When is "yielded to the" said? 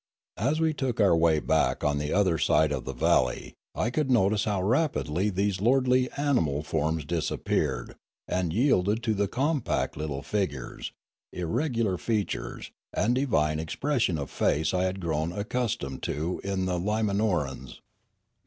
8.51-9.27